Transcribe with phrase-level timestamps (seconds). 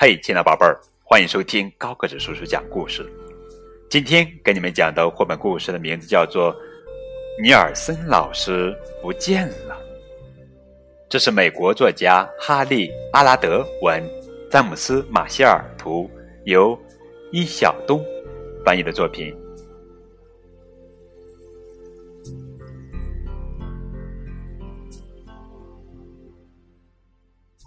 [0.00, 3.04] 嘿，亲爱的宝贝儿，欢迎收听高个子叔叔讲故事。
[3.90, 6.54] 今天给你们讲的绘本故事的名字叫做
[7.42, 9.74] 《尼尔森老师不见了》。
[11.08, 14.00] 这是美国作家哈利·阿拉德文、
[14.48, 16.08] 詹姆斯·马歇尔图，
[16.44, 16.78] 由
[17.32, 18.00] 伊小东
[18.64, 19.36] 翻译的作品。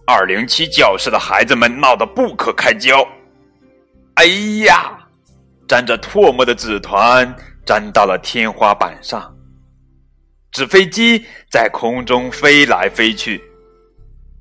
[0.06, 3.08] 二零七教室的孩子们闹得不可开交。
[4.16, 4.26] 哎
[4.66, 4.98] 呀，
[5.68, 7.34] 沾着唾沫的纸团
[7.66, 9.34] 粘到了天花板上，
[10.52, 13.42] 纸飞机在空中飞来飞去。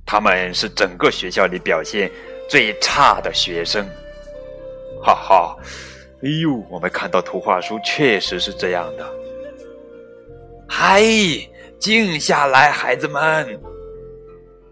[0.05, 2.11] 他们是整个学校里表现
[2.49, 3.87] 最差的学生。
[5.01, 5.57] 哈哈，
[6.25, 9.07] 哎呦，我们看到图画书确实是这样的。
[10.69, 11.01] 嗨，
[11.79, 13.61] 静下来，孩子们。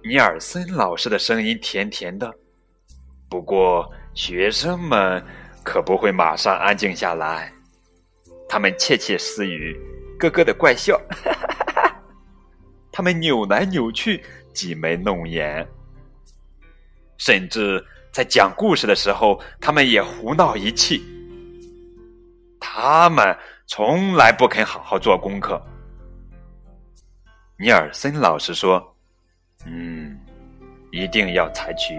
[0.08, 2.34] 尼尔森老师的声音甜甜的，
[3.28, 5.22] 不过学生们
[5.62, 7.52] 可不会马上安静下来，
[8.48, 9.78] 他们窃窃私语，
[10.18, 10.98] 咯咯的怪笑，
[12.90, 15.68] 他们扭来扭去，挤眉弄眼，
[17.18, 21.04] 甚至在讲故事的时候，他们也胡闹一气。
[22.58, 23.36] 他们
[23.66, 25.62] 从来不肯好好做功课。
[27.58, 28.82] 尼尔森老师说。
[29.66, 29.97] 嗯，
[30.90, 31.94] 一定要采取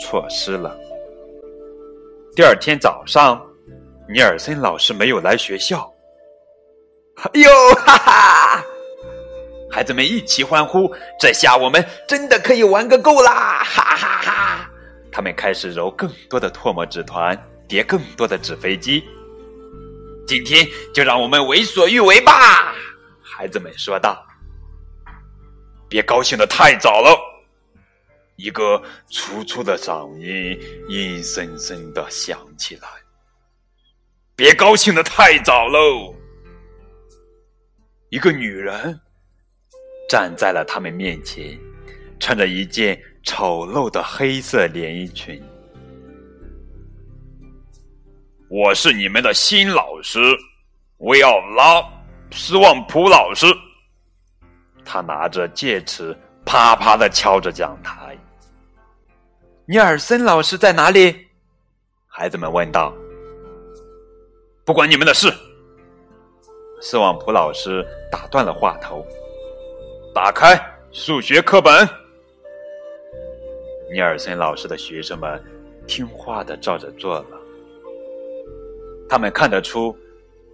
[0.00, 0.76] 措施了。
[2.34, 3.40] 第二天早上，
[4.08, 5.92] 尼尔森老师没有来学校。
[7.16, 8.64] 哎呦哈哈！
[9.70, 13.62] 孩子们一起欢呼，这下我们真的可以玩个够啦！
[13.62, 14.70] 哈哈哈！
[15.10, 19.04] 他们开始揉更多的唾沫纸团，叠更多的纸飞机。
[20.26, 22.74] 今天就让我们为所欲为吧！
[23.22, 24.26] 孩子们说道。
[25.86, 27.14] 别高兴的太早了！
[28.42, 30.58] 一个粗粗的嗓音
[30.88, 32.88] 阴森森的响起来。
[34.34, 36.12] 别高兴的太早喽！
[38.08, 39.00] 一个女人
[40.08, 41.56] 站在了他们面前，
[42.18, 45.40] 穿着一件丑陋的黑色连衣裙。
[48.48, 50.18] 我是你们的新老师，
[50.98, 51.80] 维奥拉·
[52.32, 53.46] 斯旺普老师。
[54.84, 56.12] 他拿着戒尺，
[56.44, 58.18] 啪啪的敲着讲台。
[59.64, 61.28] 尼尔森老师在哪里？
[62.08, 62.92] 孩子们问道。
[64.64, 65.32] 不关你们的事。
[66.80, 69.06] 斯旺普老师打断了话头。
[70.12, 71.88] 打开数学课本。
[73.92, 75.40] 尼尔森老师的学生们
[75.86, 77.38] 听话的照着做了。
[79.08, 79.96] 他们看得出，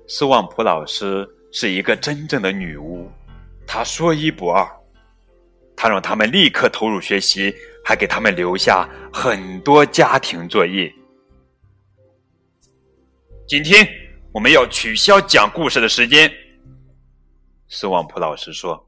[0.07, 3.11] 斯旺普老师是一个真正的女巫。
[3.67, 4.69] 他说一不二，
[5.75, 7.55] 他让他们立刻投入学习，
[7.89, 10.93] 还给他们留下很多家庭作业。
[13.47, 13.89] 今天
[14.31, 16.31] 我们要取消讲故事的时间，
[17.67, 18.87] 斯旺普老师说：“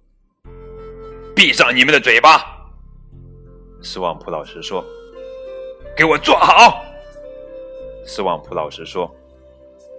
[1.35, 2.45] 闭上你们的嘴巴。”
[3.81, 4.85] 斯旺普老师说
[5.97, 6.85] ：“给我坐好。”
[8.05, 9.11] 斯旺普老师说：“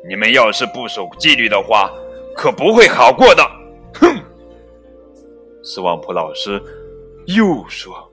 [0.07, 1.91] 你们要是不守纪律的话，
[2.35, 3.43] 可不会好过的。”
[3.99, 4.23] 哼。
[5.63, 6.61] 斯旺普老师
[7.25, 8.07] 又说：“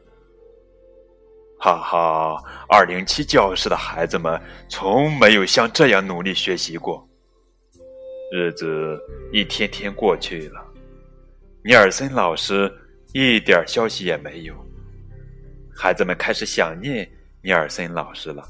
[1.58, 7.06] 哈哈，二零七教室的孩子们从没有像这样努力学习过。
[8.32, 8.98] 日子
[9.32, 10.64] 一天天过去了，
[11.64, 12.72] 尼尔森老师
[13.12, 14.54] 一点消息也没有。
[15.74, 17.08] 孩子们开始想念
[17.42, 18.48] 尼尔森老师了。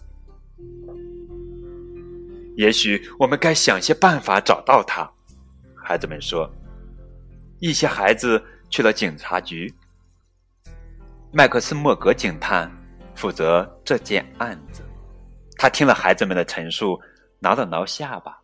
[2.56, 5.10] 也许我们该想些办法找到他。”
[5.74, 6.50] 孩子们说
[7.60, 9.72] ：“一些孩子。”去了警察局，
[11.32, 12.70] 麦克斯莫格警探
[13.18, 14.84] 负责这件案子。
[15.56, 17.00] 他听了孩子们的陈述，
[17.40, 18.38] 挠了挠下巴。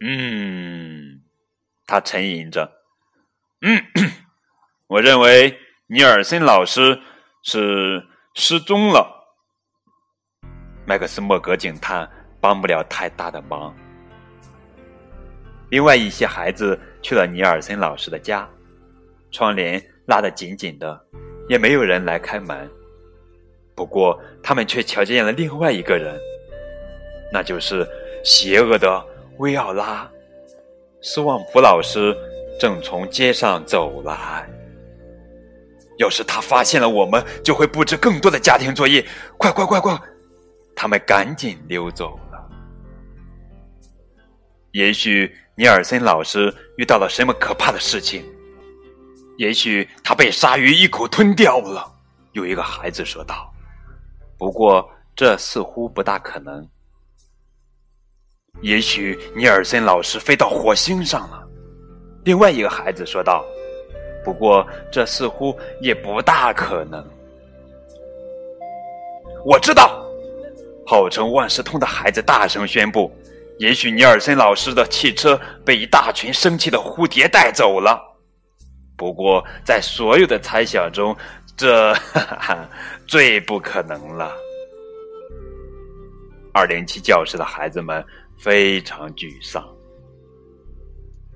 [0.00, 1.20] 嗯，
[1.84, 2.70] 他沉吟着。
[3.62, 3.82] 嗯，
[4.86, 5.58] 我认为
[5.88, 6.96] 尼尔森老师
[7.42, 8.00] 是
[8.34, 9.12] 失踪了。
[10.86, 12.08] 麦克斯莫格警探
[12.40, 13.74] 帮不了太大的忙。
[15.70, 18.48] 另外一些孩子去了尼尔森老师的家。
[19.32, 21.04] 窗帘拉得紧紧的，
[21.48, 22.70] 也没有人来开门。
[23.76, 26.18] 不过，他们却瞧见了另外一个人，
[27.30, 27.86] 那就是
[28.24, 29.04] 邪恶的
[29.36, 30.10] 维奥拉·
[31.06, 32.16] 斯旺普老师，
[32.58, 34.48] 正从街上走来。
[35.98, 39.06] 要是他发现了我们，就会布置更多的家庭作业。
[39.36, 39.98] 快快快快！
[40.74, 42.42] 他们赶紧溜走了。
[44.72, 48.24] 也许尼尔森老师遇到了什么可怕的事情。
[49.36, 51.86] 也许他被鲨鱼一口吞掉了，
[52.32, 53.52] 有一个孩子说道。
[54.38, 56.66] 不过这似乎不大可能。
[58.62, 61.42] 也许尼尔森老师飞到火星上了。
[62.24, 63.44] 另外一个孩子说道
[64.24, 67.06] ：“不过这似乎也不大可能。”
[69.44, 70.04] 我知道，
[70.86, 73.14] 号称万事通的孩子大声宣布
[73.60, 78.02] ：“也许尼尔森老师的汽车被一大群生气的蝴蝶带走了。”
[78.96, 81.14] 不过，在所有的猜想中，
[81.56, 82.68] 这哈哈
[83.06, 84.32] 最不可能了。
[86.52, 88.04] 二零七教室的孩子们。
[88.38, 89.66] 非常沮丧。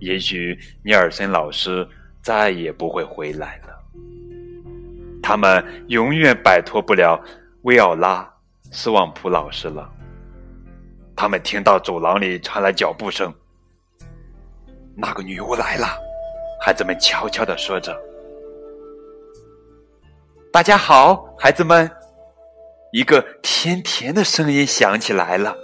[0.01, 1.89] 也许尼尔森老师
[2.23, 3.75] 再也不会回来了。
[5.23, 7.19] 他们永远摆脱不了
[7.63, 8.31] 维奥拉
[8.71, 9.91] 斯旺普老师了。
[11.17, 13.33] 他们听到走廊里传来脚步声。
[14.95, 15.87] 那个女巫来了，
[16.61, 17.99] 孩子们悄悄的说着。
[20.53, 21.89] 大家好，孩子们。
[22.93, 25.57] 一个甜甜的声音响起来了。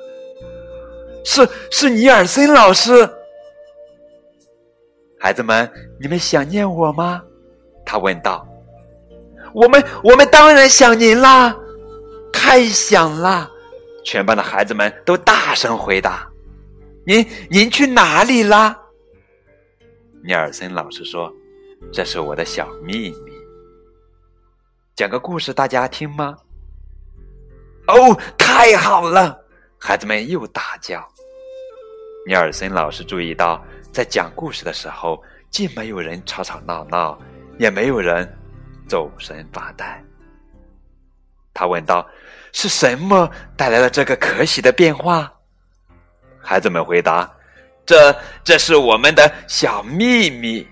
[1.25, 3.11] 是是尼尔森老师，
[5.19, 5.69] 孩子们，
[6.01, 7.21] 你们想念我吗？
[7.85, 8.47] 他问道。
[9.53, 11.57] 我们我们当然想您啦，
[12.33, 13.51] 太想啦！
[14.05, 16.31] 全班的孩子们都大声回答。
[17.05, 18.79] 您您去哪里啦？
[20.23, 21.33] 尼尔森老师说
[21.93, 23.13] ：“这是我的小秘密。”
[24.97, 26.35] 讲个故事，大家听吗？
[27.87, 29.39] 哦，太好了！
[29.79, 31.07] 孩子们又大叫。
[32.27, 33.63] 尼尔森老师注意到，
[33.93, 37.21] 在讲故事的时候，既没有人吵吵闹闹，
[37.59, 38.27] 也没有人
[38.89, 40.03] 走神发呆。
[41.53, 42.09] 他问道
[42.55, 45.31] ：“是什么带来了这个可喜的变化？”
[46.41, 47.31] 孩子们回答
[47.85, 50.67] ：“这，这是我们的小秘密。”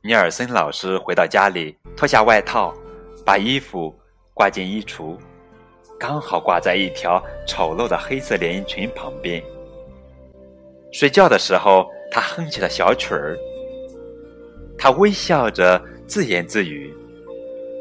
[0.00, 2.74] 尼尔森老师回到家里，脱下外套，
[3.24, 3.96] 把衣服
[4.34, 5.16] 挂进衣橱，
[5.98, 9.42] 刚好挂在一条丑陋的黑色连衣裙旁边。
[10.92, 13.36] 睡觉的时候，他哼起了小曲儿。
[14.76, 16.94] 他微笑着自言自语：“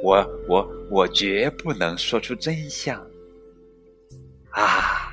[0.02, 3.00] 我我我绝不能说出真相。”
[4.52, 5.12] 啊，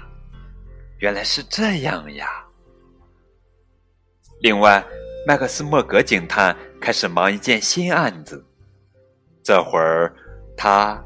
[0.98, 2.44] 原来是这样呀！
[4.40, 4.84] 另外，
[5.26, 8.44] 麦克斯莫格警探开始忙一件新案子。
[9.42, 10.14] 这会儿，
[10.56, 11.02] 他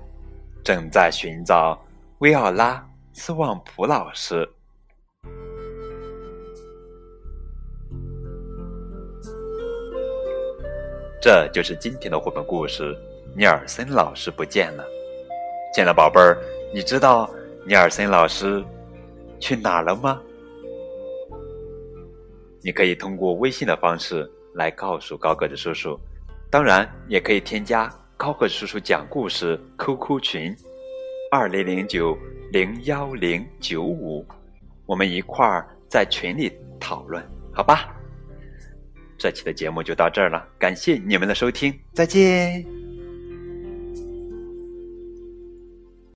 [0.65, 1.81] 正在寻找
[2.19, 4.49] 维奥拉斯旺普老师。
[11.23, 12.97] 这就是今天的绘本故事。
[13.37, 14.85] 尼尔森老师不见了，
[15.73, 16.39] 亲爱的宝贝儿，
[16.73, 17.29] 你知道
[17.67, 18.65] 尼尔森老师
[19.41, 20.21] 去哪了吗？
[22.63, 25.99] 你可以通过微信的方式来告诉高个子叔叔，
[26.49, 30.57] 当然也可以添加高个叔叔讲故事 QQ 群
[31.31, 32.17] 二零零九
[32.53, 34.25] 零幺零九五，
[34.87, 37.23] 我们一块儿在群里讨论，
[37.53, 37.93] 好吧？
[39.19, 42.84] 这期的节目就到这儿了，感谢你们的收听，再见。